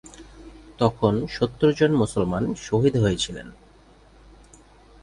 [0.77, 3.47] তখন সত্তর জন মুসলমান শহীদ হয়েছিলেন।